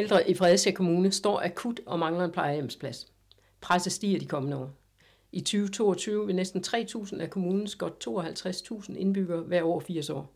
[0.00, 3.12] ældre i Fredericia Kommune står akut og mangler en plejehjemsplads.
[3.60, 4.70] Presset stiger de kommende år.
[5.32, 10.32] I 2022 vil næsten 3.000 af kommunens godt 52.000 indbyggere være over 80 år.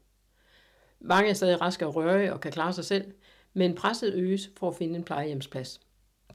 [1.01, 3.13] Mange er stadig raske og røre og kan klare sig selv,
[3.55, 5.81] men presset øges for at finde en plejehjemsplads.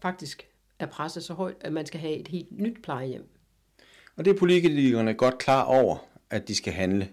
[0.02, 0.48] Faktisk
[0.80, 3.30] er presset så højt, at man skal have et helt nyt plejehjem.
[4.16, 5.98] Og det er politikerne godt klar over,
[6.30, 7.10] at de skal handle.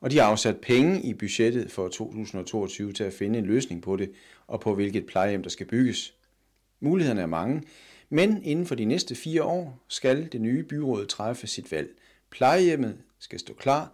[0.00, 3.96] Og de har afsat penge i budgettet for 2022 til at finde en løsning på
[3.96, 4.12] det,
[4.46, 6.14] og på hvilket plejehjem der skal bygges.
[6.80, 7.62] Mulighederne er mange,
[8.08, 11.88] men inden for de næste fire år skal det nye byråd træffe sit valg.
[12.30, 13.92] Plejehjemmet skal stå klar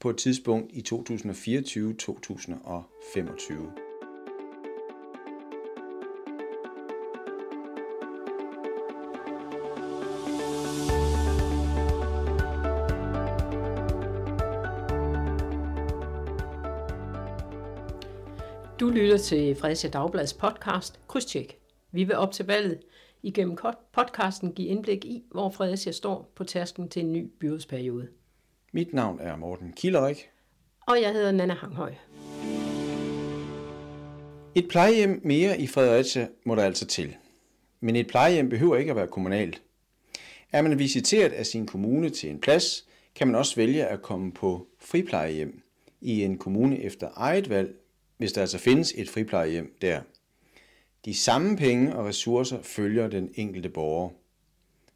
[0.00, 3.93] på et tidspunkt i 2024-2025.
[18.84, 21.58] Du lytter til Fredericia Dagblads podcast Krydstjek.
[21.92, 22.78] Vi vil op til valget
[23.22, 23.56] igennem
[23.92, 28.08] podcasten give indblik i, hvor Fredericia står på tasken til en ny byrådsperiode.
[28.72, 30.28] Mit navn er Morten Kilderik.
[30.86, 31.94] Og jeg hedder Nana Hanghøj.
[34.54, 37.16] Et plejehjem mere i Fredericia må der altså til.
[37.80, 39.62] Men et plejehjem behøver ikke at være kommunalt.
[40.52, 44.32] Er man visiteret af sin kommune til en plads, kan man også vælge at komme
[44.32, 45.62] på friplejehjem
[46.00, 47.74] i en kommune efter eget valg
[48.16, 50.00] hvis der altså findes et friplejehjem der.
[51.04, 54.10] De samme penge og ressourcer følger den enkelte borger.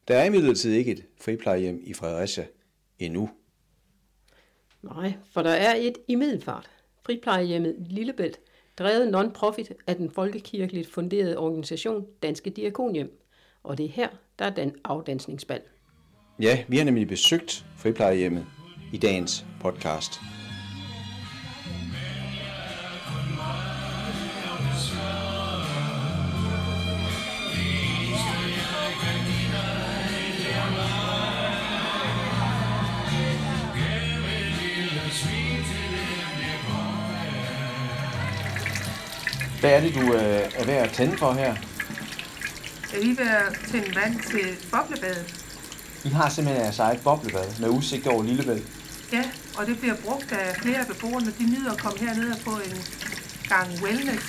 [0.09, 2.47] Der er imidlertid ikke et friplejehjem i Fredericia
[2.99, 3.31] endnu.
[4.83, 6.71] Nej, for der er et i Middelfart.
[7.07, 8.41] Friplejehjemmet Lillebælt,
[8.79, 13.21] drevet non-profit af den folkekirkeligt funderede organisation Danske Diakonhjem.
[13.63, 15.61] Og det er her, der er den afdansningsbal.
[16.41, 18.47] Ja, vi har nemlig besøgt friplejehjemmet
[18.93, 20.13] i dagens podcast.
[39.61, 41.55] Hvad er det, du øh, er ved at tænde for her?
[42.91, 45.27] Jeg er lige ved at tænde vand til boblebadet.
[46.05, 48.67] I har simpelthen jeres eget boblebad med udsigt over Lillebælt.
[49.13, 49.25] Ja,
[49.59, 51.27] og det bliver brugt af flere af beboerne.
[51.39, 52.79] De nyder at komme herned og få en
[53.49, 54.25] gang wellness.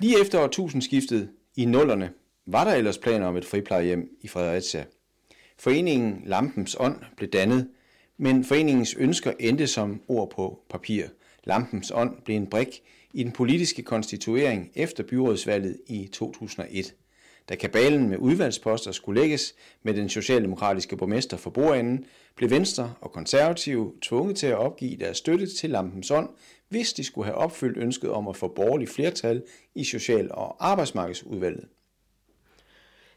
[0.00, 2.10] Lige efter årtusindskiftet i nullerne
[2.46, 4.84] var der ellers planer om et friplejehjem i Fredericia.
[5.58, 7.68] Foreningen Lampens Ånd blev dannet,
[8.18, 11.04] men foreningens ønsker endte som ord på papir–
[11.44, 12.82] Lampens ånd blev en brik
[13.12, 16.94] i den politiske konstituering efter byrådsvalget i 2001.
[17.48, 22.04] Da kabalen med udvalgsposter skulle lægges med den socialdemokratiske borgmester for bordenden,
[22.36, 26.28] blev Venstre og Konservative tvunget til at opgive deres støtte til Lampens ånd,
[26.68, 29.42] hvis de skulle have opfyldt ønsket om at få borgerlig flertal
[29.74, 31.64] i Social- og Arbejdsmarkedsudvalget.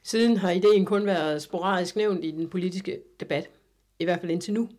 [0.03, 3.49] Siden har ideen kun været sporadisk nævnt i den politiske debat,
[3.99, 4.69] i hvert fald indtil nu.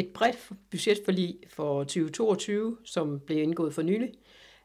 [0.00, 4.12] Et bredt budgetforlig for 2022, som blev indgået for nylig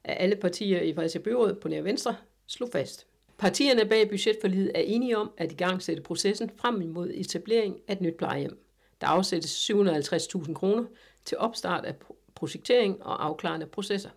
[0.03, 2.16] af alle partier i Fredericia Byrådet på nær Venstre,
[2.47, 3.07] slog fast.
[3.38, 7.94] Partierne bag budgetforliget er enige om at i gang sætte processen frem imod etablering af
[7.94, 8.59] et nyt plejehjem.
[9.01, 10.85] Der afsættes 750.000 kroner
[11.25, 11.95] til opstart af
[12.35, 14.09] projektering og afklarende processer.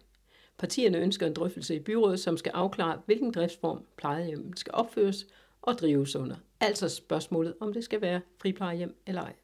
[0.59, 5.27] Partierne ønsker en drøftelse i byrådet, som skal afklare, hvilken driftsform plejehjemmet skal opføres
[5.63, 6.37] og drives under.
[6.61, 9.35] Altså spørgsmålet, om det skal være friplejehjem eller ej.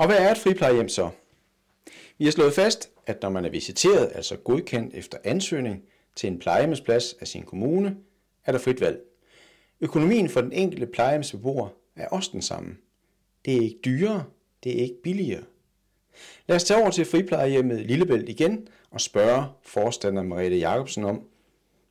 [0.00, 1.10] Og hvad er et friplejehjem så?
[2.18, 5.82] Vi har slået fast, at når man er visiteret, altså godkendt efter ansøgning
[6.16, 7.96] til en plejehjemsplads af sin kommune,
[8.44, 9.00] er der frit valg.
[9.80, 12.76] Økonomien for den enkelte plejehjemsbeboer er også den samme.
[13.44, 14.24] Det er ikke dyrere,
[14.64, 15.42] det er ikke billigere.
[16.46, 21.22] Lad os tage over til friplejehjemmet Lillebælt igen og spørge forstander Mariette Jacobsen om,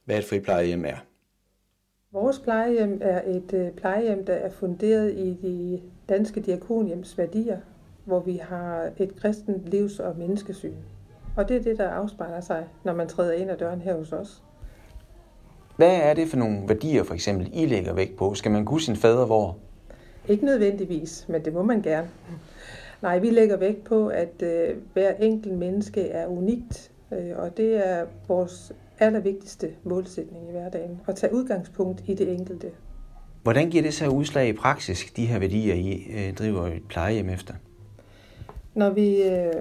[0.06, 0.98] hvad et friplejehjem er.
[2.12, 7.60] Vores plejehjem er et øh, plejehjem, der er funderet i de danske diakonhjems værdier
[8.10, 10.74] hvor vi har et kristent livs- og menneskesyn.
[11.36, 14.14] Og det er det, der afspejler sig, når man træder ind ad døren her hos
[14.14, 14.44] os.
[15.76, 18.34] Hvad er det for nogle værdier, for eksempel, I lægger vægt på?
[18.34, 19.58] Skal man kunne sin fader hvor?
[20.28, 22.10] Ikke nødvendigvis, men det må man gerne.
[23.02, 27.88] Nej, vi lægger vægt på, at øh, hver enkelt menneske er unikt, øh, og det
[27.88, 32.72] er vores allervigtigste målsætning i hverdagen, at tage udgangspunkt i det enkelte.
[33.44, 37.30] Hvordan giver det sig udslag i praksis, de her værdier, I øh, driver et plejehjem
[37.30, 37.54] efter?
[38.80, 39.54] Når vi øh,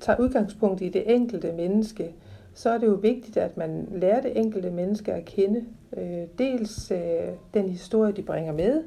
[0.00, 2.12] tager udgangspunkt i det enkelte menneske,
[2.54, 5.64] så er det jo vigtigt, at man lærer det enkelte menneske at kende.
[5.96, 6.98] Øh, dels øh,
[7.54, 8.82] den historie, de bringer med,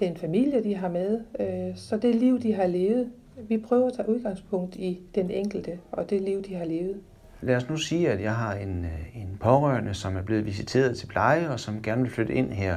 [0.00, 3.10] den familie, de har med, øh, så det liv, de har levet,
[3.48, 6.96] vi prøver at tage udgangspunkt i den enkelte og det liv, de har levet.
[7.40, 10.96] Lad os nu sige, at jeg har en, øh, en pårørende, som er blevet visiteret
[10.96, 12.76] til pleje og som gerne vil flytte ind her.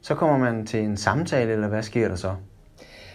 [0.00, 2.34] Så kommer man til en samtale, eller hvad sker der så?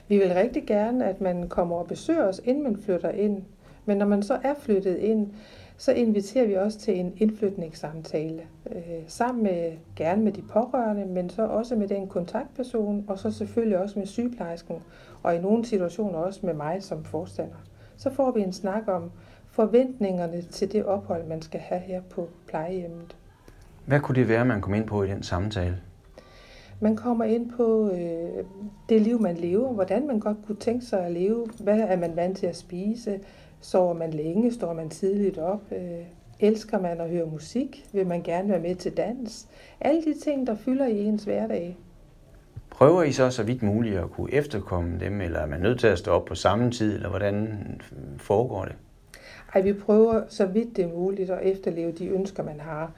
[0.07, 3.43] Vi vil rigtig gerne, at man kommer og besøger os, inden man flytter ind.
[3.85, 5.31] Men når man så er flyttet ind,
[5.77, 8.41] så inviterer vi også til en indflytningssamtale.
[8.71, 13.31] Øh, sammen med, gerne med de pårørende, men så også med den kontaktperson, og så
[13.31, 14.75] selvfølgelig også med sygeplejersken,
[15.23, 17.55] og i nogle situationer også med mig som forstander.
[17.97, 19.11] Så får vi en snak om
[19.51, 23.15] forventningerne til det ophold, man skal have her på plejehjemmet.
[23.85, 25.77] Hvad kunne det være, man kom ind på i den samtale?
[26.83, 28.43] Man kommer ind på øh,
[28.89, 32.15] det liv, man lever, hvordan man godt kunne tænke sig at leve, hvad er man
[32.15, 33.19] vant til at spise,
[33.61, 36.05] sover man længe, står man tidligt op, øh,
[36.39, 39.47] elsker man at høre musik, vil man gerne være med til dans.
[39.81, 41.77] Alle de ting, der fylder i ens hverdag.
[42.69, 45.87] Prøver I så så vidt muligt at kunne efterkomme dem, eller er man nødt til
[45.87, 47.59] at stå op på samme tid, eller hvordan
[48.17, 48.75] foregår det?
[49.53, 52.91] Ej, vi prøver så vidt det er muligt at efterleve de ønsker, man har.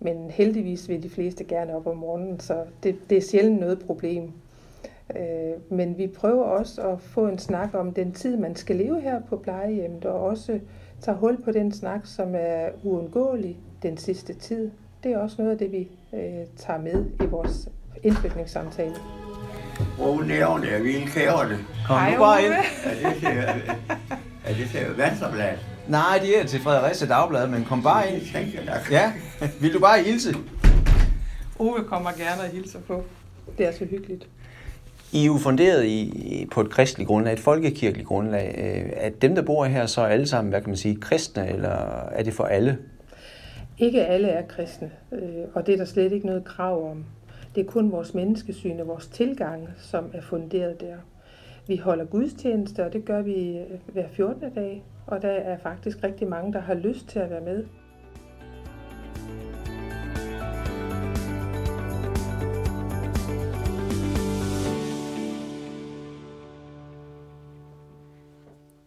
[0.00, 3.78] Men heldigvis vil de fleste gerne op om morgenen, så det, det er sjældent noget
[3.86, 4.32] problem.
[5.16, 9.00] Øh, men vi prøver også at få en snak om den tid, man skal leve
[9.00, 10.60] her på plejehjemmet, og også
[11.00, 14.70] tage hul på den snak, som er uundgåelig den sidste tid.
[15.04, 17.68] Det er også noget af det, vi øh, tager med i vores
[18.02, 18.94] indflytningssamtale.
[19.96, 21.58] Brug nævne, jeg vil kære det.
[21.86, 22.52] Kom nu bare ind.
[22.84, 23.38] Er det til,
[24.44, 25.56] er det til Venstreblad?
[25.88, 28.22] Nej, de er til Fredericia Dagblad, men kom bare ind.
[28.90, 29.12] Ja,
[29.60, 30.34] vil du bare hilse?
[31.58, 33.04] Ove kommer gerne og hilser på.
[33.58, 34.28] Det er så hyggeligt.
[35.12, 38.54] I er jo funderet i, på et kristeligt grundlag, et folkekirkeligt grundlag.
[38.58, 42.06] Øh, Er dem, der bor her, så alle sammen, hvad kan man sige, kristne, eller
[42.08, 42.78] er det for alle?
[43.78, 45.20] Ikke alle er kristne, øh,
[45.54, 47.04] og det er der slet ikke noget krav om.
[47.54, 50.96] Det er kun vores menneskesyn og vores tilgang, som er funderet der.
[51.68, 54.54] Vi holder gudstjeneste, og det gør vi øh, hver 14.
[54.54, 57.64] dag, og der er faktisk rigtig mange, der har lyst til at være med.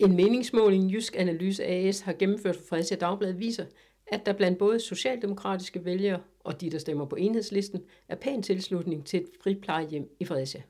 [0.04, 3.66] En meningsmåling Jysk Analyse AS har gennemført for Fredericia Dagblad viser,
[4.08, 9.06] at der blandt både socialdemokratiske vælgere og de, der stemmer på enhedslisten, er pæn tilslutning
[9.06, 10.62] til et friplejehjem i Fredericia.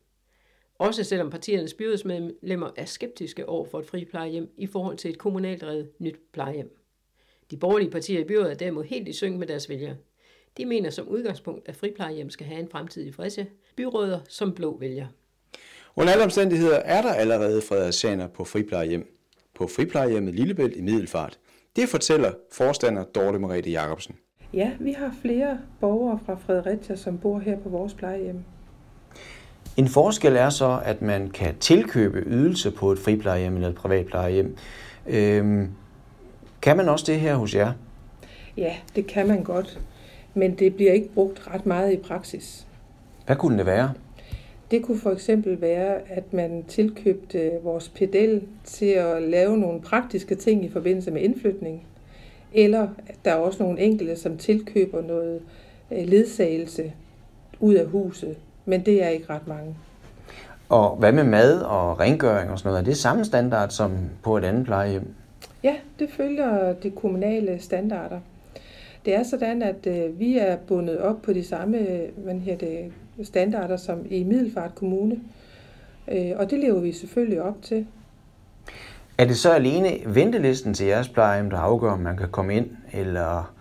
[0.79, 5.61] Også selvom partiernes byrådsmedlemmer er skeptiske over for et friplejehjem i forhold til et kommunalt
[5.61, 6.77] drevet nyt plejehjem.
[7.51, 9.95] De borgerlige partier i byrådet er derimod helt i synk med deres vælgere.
[10.57, 13.45] De mener som udgangspunkt, at friplejehjem skal have en fremtid i Fredericia,
[13.75, 15.07] byråder som blå vælger.
[15.95, 19.22] Under alle omstændigheder er der allerede fredericianer på friplejehjem.
[19.63, 21.39] På friplejehjemmet Lillebælt i Middelfart.
[21.75, 24.15] Det fortæller forstander Dorte Merete Jacobsen.
[24.53, 28.43] Ja, vi har flere borgere fra Fredericia, som bor her på vores plejehjem.
[29.77, 34.05] En forskel er så, at man kan tilkøbe ydelse på et friplejehjem eller et privat
[34.05, 34.55] plejehjem.
[35.07, 35.69] Øhm,
[36.61, 37.73] kan man også det her hos jer?
[38.57, 39.79] Ja, det kan man godt,
[40.33, 42.67] men det bliver ikke brugt ret meget i praksis.
[43.25, 43.93] Hvad kunne det være?
[44.73, 50.35] Det kunne for eksempel være, at man tilkøbte vores pedel til at lave nogle praktiske
[50.35, 51.87] ting i forbindelse med indflytning.
[52.53, 55.41] Eller at der er også nogle enkelte, som tilkøber noget
[55.91, 56.93] øh, ledsagelse
[57.59, 58.37] ud af huset.
[58.65, 59.75] Men det er ikke ret mange.
[60.69, 62.81] Og hvad med mad og rengøring og sådan noget?
[62.81, 63.91] Er det samme standard som
[64.23, 65.07] på et andet plejehjem?
[65.63, 68.19] Ja, det følger de kommunale standarder.
[69.05, 71.77] Det er sådan, at øh, vi er bundet op på de samme
[72.17, 72.91] hvad her det,
[73.23, 75.19] standarder som i Middelfart Kommune.
[76.11, 77.87] Øh, og det lever vi selvfølgelig op til.
[79.17, 82.67] Er det så alene ventelisten til jeres plejehjem, der afgør, om man kan komme ind,
[82.93, 83.53] eller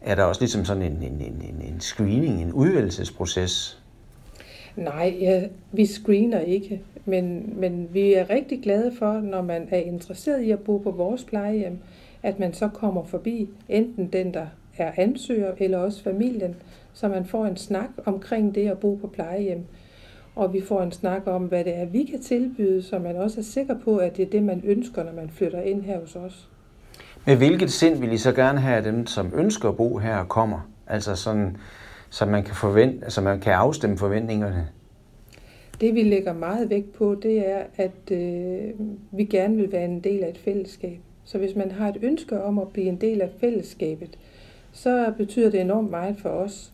[0.00, 3.82] er der også ligesom sådan en, en, en, en- en screening, en udvælgelsesproces?
[4.76, 5.42] Nej, ja,
[5.72, 10.50] vi screener ikke, men, men vi er rigtig glade for, når man er interesseret i
[10.50, 11.78] at bo på vores plejehjem,
[12.22, 16.56] at man så kommer forbi enten den, der er ansøger, eller også familien,
[16.92, 19.64] så man får en snak omkring det at bo på plejehjem.
[20.34, 23.40] Og vi får en snak om, hvad det er, vi kan tilbyde, så man også
[23.40, 26.16] er sikker på, at det er det, man ønsker, når man flytter ind her hos
[26.16, 26.48] os.
[27.26, 30.24] Med hvilket sind vil I så gerne have, at dem, som ønsker at bo her,
[30.24, 30.70] kommer?
[30.86, 31.56] Altså sådan,
[32.10, 34.68] så man kan, forvente, så man kan afstemme forventningerne.
[35.80, 38.70] Det vi lægger meget vægt på, det er, at øh,
[39.12, 40.98] vi gerne vil være en del af et fællesskab.
[41.24, 44.18] Så hvis man har et ønske om at blive en del af fællesskabet,
[44.72, 46.72] så betyder det enormt meget for os.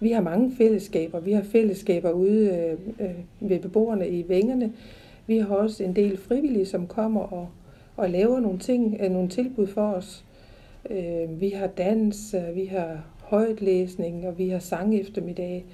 [0.00, 1.20] Vi har mange fællesskaber.
[1.20, 4.72] Vi har fællesskaber ude øh, øh ved beboerne i Vængerne.
[5.26, 7.48] Vi har også en del frivillige, som kommer og,
[7.96, 10.24] og laver nogle ting, øh, nogle tilbud for os.
[10.90, 15.64] Øh, vi har dans, øh, vi har højtlæsning, og vi har sang eftermiddag.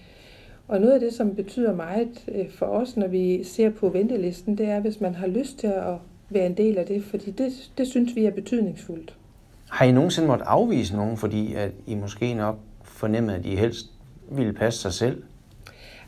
[0.69, 4.67] Og noget af det, som betyder meget for os, når vi ser på ventelisten, det
[4.67, 5.95] er, hvis man har lyst til at
[6.31, 9.17] være en del af det, fordi det, det synes vi er betydningsfuldt.
[9.71, 13.87] Har I nogensinde måttet afvise nogen, fordi at I måske nok fornemmede, at I helst
[14.31, 15.23] ville passe sig selv?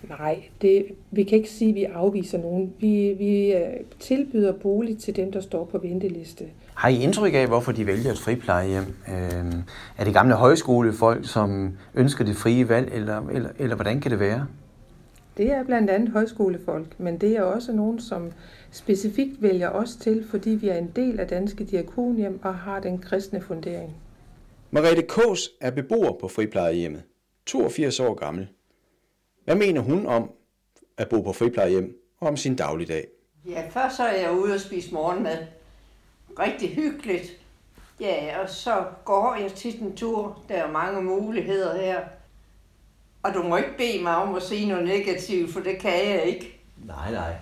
[0.08, 2.72] Nej, det, vi kan ikke sige, at vi afviser nogen.
[2.80, 3.60] Vi, vi øh,
[4.00, 6.44] tilbyder bolig til dem, der står på venteliste.
[6.74, 8.96] Har I indtryk af, hvorfor de vælger et friplejehjem?
[9.08, 9.52] Øh,
[9.98, 14.20] er det gamle højskolefolk, som ønsker det frie valg, eller, eller, eller hvordan kan det
[14.20, 14.46] være?
[15.36, 18.32] Det er blandt andet højskolefolk, men det er også nogen, som
[18.70, 22.98] specifikt vælger os til, fordi vi er en del af Danske Diakonhjem og har den
[22.98, 23.96] kristne fundering.
[24.70, 27.02] Marete Kås er beboer på friplejehjemmet,
[27.46, 28.48] 82 år gammel.
[29.44, 30.30] Hvad mener hun om
[30.96, 33.08] at bo på friplejehjem og om sin dagligdag?
[33.48, 35.38] Ja, først så er jeg ude og spise morgenmad.
[36.38, 37.32] Rigtig hyggeligt.
[38.00, 40.42] Ja, og så går jeg tit en tur.
[40.48, 42.00] Der er mange muligheder her.
[43.22, 46.24] Og du må ikke bede mig om at sige noget negativt, for det kan jeg
[46.24, 46.60] ikke.
[46.76, 47.34] Nej, nej.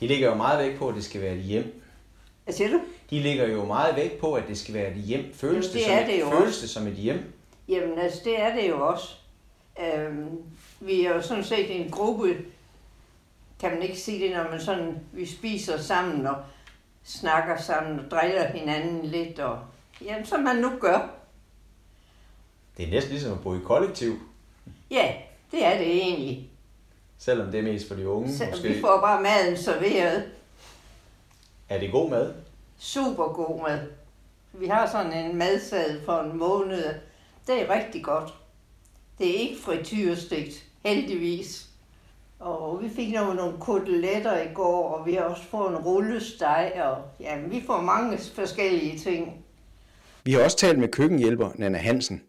[0.00, 1.82] De ligger jo meget vægt på, at det skal være et hjem.
[2.44, 2.80] Hvad siger du?
[3.10, 5.34] De ligger jo meget vægt på, at det skal være et hjem.
[5.34, 6.60] Føles, Jamen, det det, som, er et, det jo føles også.
[6.62, 7.32] det som et hjem?
[7.68, 9.14] Jamen, altså, det er det jo også.
[9.84, 10.28] Øhm,
[10.80, 12.36] vi er jo sådan set en gruppe,
[13.60, 16.36] kan man ikke sige det, når man sådan, vi spiser sammen og
[17.04, 19.58] snakker sammen og driller hinanden lidt, og
[20.04, 21.10] jamen, som man nu gør.
[22.76, 24.18] Det er næsten ligesom at bo i kollektiv,
[24.90, 25.12] Ja,
[25.52, 26.50] det er det egentlig.
[27.18, 28.68] selvom det er mest for de unge Så måske.
[28.68, 30.24] vi får bare maden serveret.
[31.68, 32.34] Er det god mad?
[32.78, 33.78] Super god mad.
[34.52, 36.84] Vi har sådan en madsad for en måned.
[37.46, 38.34] Det er rigtig godt.
[39.18, 41.66] Det er ikke frityrestegt, heldigvis.
[42.40, 46.72] Og vi fik nogle, nogle koteletter i går, og vi har også fået en rullesteg,
[46.84, 49.44] og ja, vi får mange forskellige ting.
[50.24, 52.22] Vi har også talt med køkkenhjælper Nana Hansen.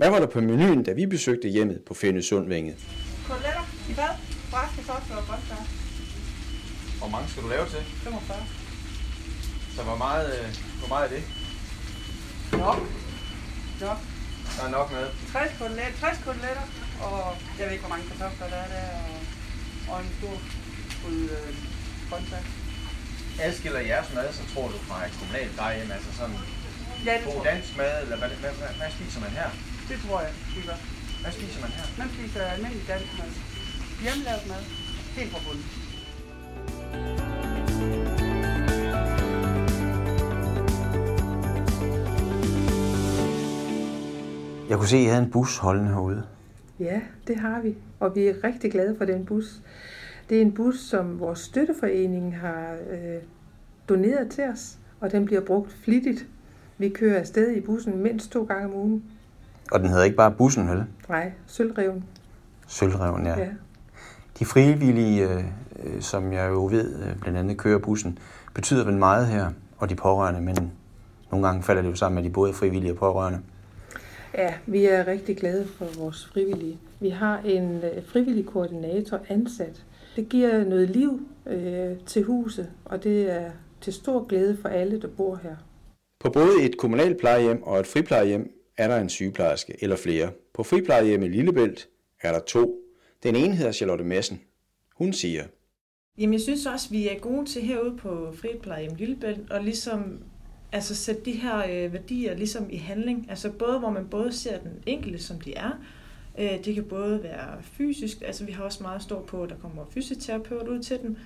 [0.00, 2.76] Hvad var der på menuen, da vi besøgte hjemmet på Fænø Sundvænget?
[3.28, 4.12] Koteletter i bad,
[4.50, 5.66] bræt, kartofler og grøntsager.
[7.00, 7.82] Hvor mange skal du lave til?
[8.04, 8.46] 45.
[9.76, 10.46] Så hvor meget, øh,
[10.80, 11.22] hvor meget er det?
[12.64, 12.78] Nok.
[13.86, 13.98] Nok.
[14.56, 15.06] Der er nok med.
[15.32, 16.64] 60 koteletter, 60 koteletter,
[17.06, 17.16] og
[17.56, 19.14] jeg ved ikke, hvor mange kartofler der er der, og,
[19.90, 20.34] og en stor
[21.00, 21.48] fuld øh,
[22.08, 22.46] grøntsager.
[23.46, 26.36] Adskiller jeres mad, så tror du fra et kommunalt plejehjem, altså sådan
[27.06, 27.52] Ja, det god tror jeg.
[27.52, 29.50] dansk mad, eller hvad, hvad, hvad, hvad spiser man her?
[29.90, 30.78] Det tror jeg, vi gør.
[31.22, 31.86] Hvad spiser man her?
[31.98, 33.30] Man spiser almindelig dansk mad.
[34.04, 34.62] Hjemmelavet mad.
[35.16, 35.66] Helt fra bunden.
[44.68, 46.22] Jeg kunne se, at I havde en bus holdende herude.
[46.80, 49.60] Ja, det har vi, og vi er rigtig glade for den bus.
[50.28, 53.22] Det er en bus, som vores støtteforening har øh,
[53.88, 56.26] doneret til os, og den bliver brugt flittigt.
[56.78, 59.04] Vi kører afsted i bussen mindst to gange om ugen.
[59.70, 60.84] Og den hedder ikke bare bussen, vel?
[61.08, 62.04] Nej, sølvreven.
[62.66, 63.38] Sølvreven, ja.
[63.38, 63.48] Ja.
[64.38, 65.44] De frivillige, øh,
[65.84, 68.18] øh, som jeg jo ved, øh, blandt andet kører bussen,
[68.54, 70.72] betyder vel meget her, og de pårørende, men
[71.30, 73.40] nogle gange falder det jo sammen med de både frivillige og pårørende.
[74.34, 76.78] Ja, vi er rigtig glade for vores frivillige.
[77.00, 79.84] Vi har en frivillig koordinator ansat.
[80.16, 83.50] Det giver noget liv øh, til huset, og det er
[83.80, 85.56] til stor glæde for alle, der bor her.
[86.24, 90.30] På både et kommunalt plejehjem og et friplejehjem er der en sygeplejerske eller flere.
[90.54, 91.88] På friplejehjemmet Lillebælt
[92.20, 92.76] er der to.
[93.22, 94.40] Den ene hedder Charlotte Madsen.
[94.94, 95.44] Hun siger,
[96.18, 100.22] Jamen, jeg synes også, vi er gode til herude på Friplejehjem Lillebælt, og ligesom
[100.72, 103.26] altså sætte de her øh, værdier ligesom i handling.
[103.30, 105.70] Altså både, hvor man både ser den enkelte, som de er.
[106.38, 109.56] Øh, det kan både være fysisk, altså vi har også meget stor på, at der
[109.56, 111.16] kommer fysioterapeut ud til dem,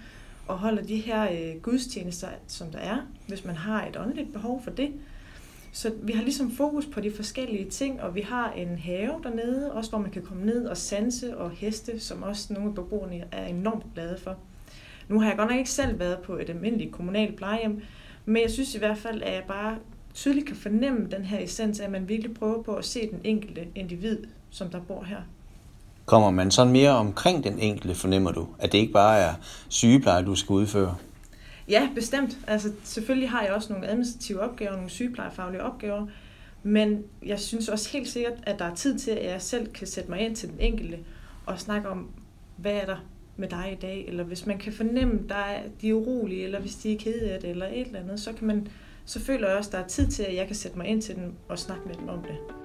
[0.46, 4.62] og holder de her øh, gudstjenester, som der er, hvis man har et åndeligt behov
[4.64, 4.92] for det.
[5.74, 9.72] Så vi har ligesom fokus på de forskellige ting, og vi har en have dernede,
[9.72, 13.24] også hvor man kan komme ned og sanse og heste, som også nogle af beboerne
[13.32, 14.36] er enormt glade for.
[15.08, 17.82] Nu har jeg godt nok ikke selv været på et almindeligt kommunalt plejehjem,
[18.24, 19.76] men jeg synes i hvert fald, at jeg bare
[20.14, 23.20] tydeligt kan fornemme den her essens af, at man virkelig prøver på at se den
[23.24, 24.18] enkelte individ,
[24.50, 25.20] som der bor her.
[26.04, 28.46] kommer man sådan mere omkring den enkelte, fornemmer du?
[28.58, 29.34] At det ikke bare er
[29.68, 30.96] sygepleje, du skal udføre?
[31.68, 32.38] Ja, bestemt.
[32.46, 36.06] Altså, selvfølgelig har jeg også nogle administrative opgaver, nogle sygeplejefaglige opgaver,
[36.62, 39.86] men jeg synes også helt sikkert, at der er tid til, at jeg selv kan
[39.86, 40.98] sætte mig ind til den enkelte
[41.46, 42.10] og snakke om,
[42.56, 43.06] hvad er der
[43.36, 46.44] med dig i dag, eller hvis man kan fornemme, at der er, de er urolige,
[46.44, 48.68] eller hvis de er kede af det, eller et eller andet, så, kan man,
[49.04, 51.02] så føler jeg også, at der er tid til, at jeg kan sætte mig ind
[51.02, 52.63] til dem og snakke med dem om det.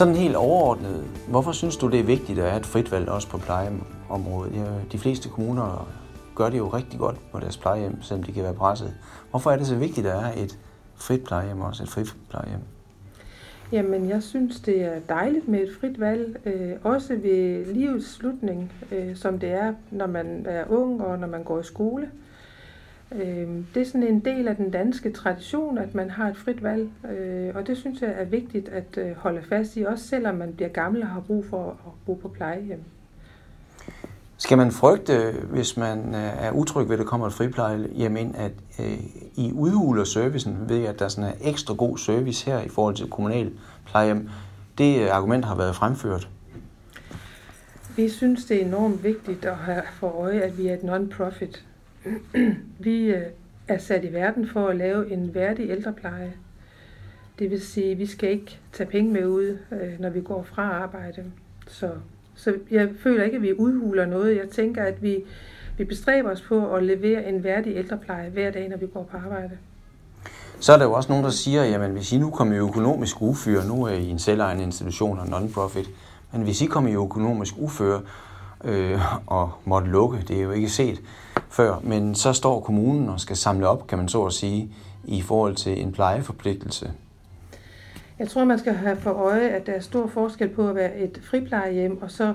[0.00, 3.28] Sådan helt overordnet, hvorfor synes du, det er vigtigt at have et frit valg også
[3.28, 4.54] på plejeområdet?
[4.54, 5.88] Ja, de fleste kommuner
[6.34, 8.94] gør det jo rigtig godt på deres plejehjem, selvom de kan være presset.
[9.30, 10.58] Hvorfor er det så vigtigt at have et
[10.94, 12.60] frit plejehjem også, et frit plejehjem?
[13.72, 18.72] Jamen, jeg synes, det er dejligt med et frit valg, øh, også ved livets slutning,
[18.92, 22.02] øh, som det er, når man er ung og når man går i skole.
[22.02, 22.29] Øh,
[23.74, 26.90] det er sådan en del af den danske tradition, at man har et frit valg,
[27.10, 30.52] øh, og det synes jeg er vigtigt at øh, holde fast i, også selvom man
[30.52, 32.82] bliver gammel og har brug for at bo på plejehjem.
[34.36, 38.36] Skal man frygte, hvis man øh, er utryg ved, at der kommer et friplejehjem ind,
[38.36, 38.98] at øh,
[39.36, 42.94] I udhuler servicen ved, at der er sådan en ekstra god service her i forhold
[42.94, 43.52] til kommunal
[43.86, 44.28] plejehjem?
[44.78, 46.28] Det argument har været fremført.
[47.96, 51.64] Vi synes, det er enormt vigtigt at have for øje, at vi er et non-profit.
[52.78, 53.26] vi øh,
[53.68, 56.32] er sat i verden for at lave en værdig ældrepleje.
[57.38, 60.42] Det vil sige, at vi skal ikke tage penge med ud, øh, når vi går
[60.42, 61.24] fra arbejde.
[61.68, 61.90] Så
[62.40, 64.36] så jeg føler ikke, at vi udhuler noget.
[64.36, 65.24] Jeg tænker, at vi,
[65.78, 69.16] vi bestræber os på at levere en værdig ældrepleje hver dag, når vi går på
[69.16, 69.58] arbejde.
[70.60, 73.22] Så er der jo også nogen, der siger, jamen hvis I nu kommer i økonomisk
[73.22, 75.90] uføre, nu er I en selvejende institution og non-profit,
[76.32, 78.00] men hvis I kommer i økonomisk uføre
[78.64, 81.00] øh, og måtte lukke, det er jo ikke set
[81.50, 84.72] før, men så står kommunen og skal samle op, kan man så at sige,
[85.04, 86.90] i forhold til en plejeforpligtelse.
[88.18, 90.98] Jeg tror, man skal have for øje, at der er stor forskel på at være
[90.98, 92.34] et friplejehjem, og så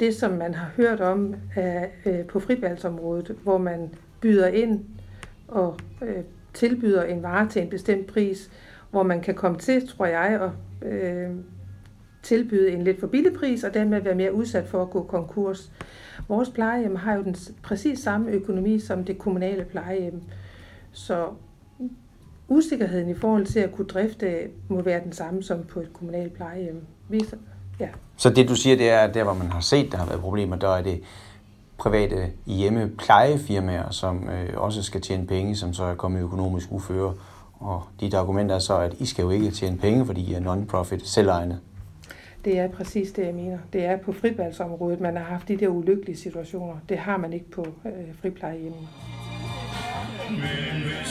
[0.00, 4.84] det, som man har hørt om er, øh, på fritvalgsområdet, hvor man byder ind
[5.48, 8.50] og øh, tilbyder en vare til en bestemt pris,
[8.90, 10.52] hvor man kan komme til, tror jeg, og
[10.88, 11.30] øh,
[12.28, 15.72] tilbyde en lidt for billig pris, og dermed være mere udsat for at gå konkurs.
[16.28, 20.22] Vores plejehjem har jo den præcis samme økonomi som det kommunale plejehjem.
[20.92, 21.26] Så
[22.48, 25.92] usikkerheden i forhold til at kunne drifte øh, må være den samme som på et
[25.92, 26.82] kommunalt plejehjem.
[27.08, 27.24] Vi,
[27.80, 27.88] ja.
[28.16, 30.20] Så det du siger, det er, at der hvor man har set, der har været
[30.20, 31.00] problemer, der er det
[31.78, 37.14] private hjemmeplejefirmaer, som øh, også skal tjene penge, som så er kommet økonomisk uføre.
[37.60, 40.40] Og dit argument er så, at I skal jo ikke tjene penge, fordi I er
[40.40, 41.58] non-profit selvejende.
[42.44, 43.58] Det er præcis det, jeg mener.
[43.72, 46.76] Det er på fritvalgsområdet, man har haft de der ulykkelige situationer.
[46.88, 48.88] Det har man ikke på øh, friplejehjemmet.
[50.30, 51.10] Men hvis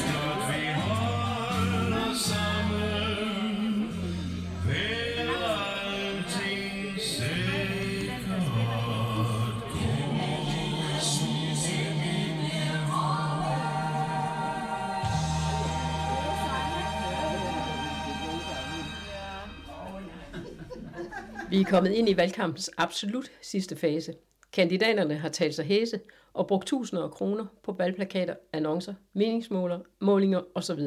[21.58, 24.13] vi er kommet ind i valgkampens absolut sidste fase.
[24.54, 26.00] Kandidaterne har talt sig hæse
[26.34, 30.80] og brugt tusinder af kroner på valgplakater, annoncer, meningsmålinger osv.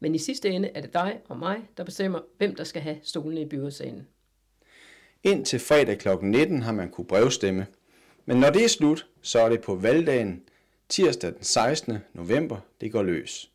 [0.00, 2.96] Men i sidste ende er det dig og mig, der bestemmer, hvem der skal have
[3.02, 4.06] stolene i byrådssalen.
[5.22, 6.08] Indtil fredag kl.
[6.22, 7.66] 19 har man kunne brevstemme.
[8.26, 10.42] Men når det er slut, så er det på valgdagen
[10.88, 11.98] tirsdag den 16.
[12.12, 13.50] november, det går løs.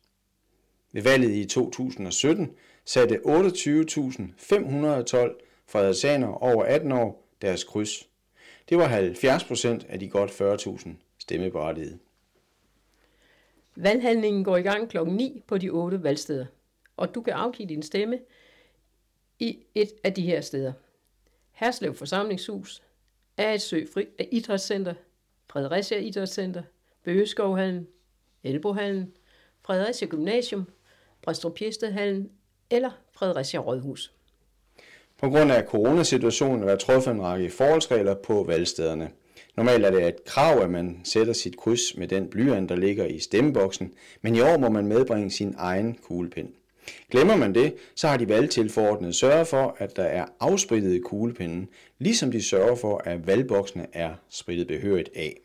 [0.92, 2.50] Ved valget i 2017
[2.84, 8.08] satte 28.512 frederiциaner over 18 år deres kryds.
[8.68, 11.98] Det var 70 procent af de godt 40.000 stemmeberettigede.
[13.76, 14.98] Valghandlingen går i gang kl.
[15.04, 16.46] 9 på de otte valgsteder,
[16.96, 18.18] og du kan afgive din stemme
[19.38, 20.72] i et af de her steder.
[21.52, 22.82] Herslev Forsamlingshus,
[23.36, 24.94] Aetsø Fri Idrætscenter,
[25.46, 26.62] Fredericia Idrætscenter,
[27.04, 27.88] Bøgeskovhallen,
[28.42, 29.12] Elbohallen,
[29.62, 30.64] Fredericia Gymnasium,
[31.22, 31.58] Bræstrup
[32.70, 34.12] eller Fredericia Rådhus.
[35.24, 39.10] På grund af coronasituationen er der truffet en række forholdsregler på valgstederne.
[39.56, 43.04] Normalt er det et krav, at man sætter sit kryds med den blyant, der ligger
[43.04, 46.48] i stemmeboksen, men i år må man medbringe sin egen kuglepind.
[47.10, 51.66] Glemmer man det, så har de valgtilforordnede sørget for, at der er afsprittede kuglepinde,
[51.98, 55.40] ligesom de sørger for, at valgboksene er sprittet behørigt af.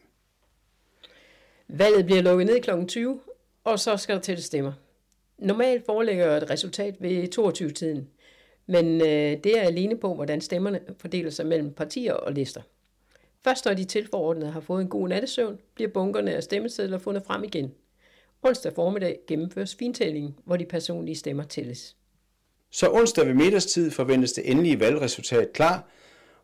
[1.68, 2.86] Valget bliver lukket ned kl.
[2.88, 3.20] 20,
[3.64, 4.74] og så skal der til stemmer.
[5.38, 8.08] Normalt foreligger et resultat ved 22-tiden.
[8.70, 12.62] Men øh, det er alene på, hvordan stemmerne fordeler sig mellem partier og lister.
[13.44, 17.44] Først når de tilforordnede har fået en god nattesøvn, bliver bunkerne af stemmesedler fundet frem
[17.44, 17.72] igen.
[18.42, 21.96] Onsdag formiddag gennemføres fintællingen, hvor de personlige stemmer tælles.
[22.72, 25.90] Så onsdag ved middagstid forventes det endelige valgresultat klar,